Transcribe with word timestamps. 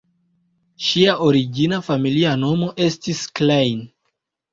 Ŝia 0.85 1.11
origina 1.25 1.79
familia 1.87 2.31
nomo 2.45 2.71
estis 2.87 3.21
"Klein". 3.41 3.85